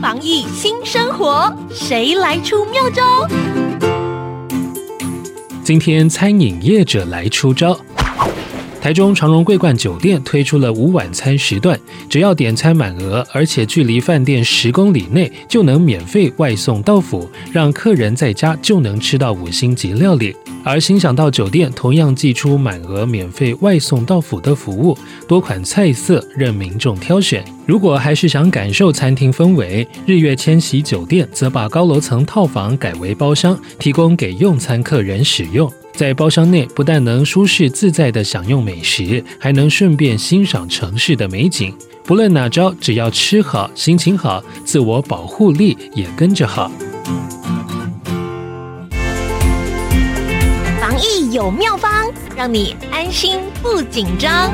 [0.00, 3.26] 防疫新生活，谁来出妙招？
[5.62, 7.78] 今天餐饮业者来出招。
[8.80, 11.78] 台中长荣桂冠酒店推出了午晚餐时段，
[12.08, 20.34] 只要点餐满额，而且距离饭店十公里内，就能免费外送到府，让客人在家就能吃到五星级料理。
[20.64, 27.44] 而欣赏到酒店同样祭出满额免费外送到府的服务，多款菜色任民众挑选。
[27.66, 35.70] 如果还是想感受餐厅氛围，日月千禧酒店则把高楼层套房改为包厢，提供给用餐客人使用。
[35.98, 41.74] 在包厢内，不但能舒适自在地享用美食，还能顺便欣赏城市的美景。
[42.04, 46.70] 不论哪招，只要吃好、心情好，自我保护力也跟着好。
[50.80, 54.52] 防疫有妙方，让你安心不紧张。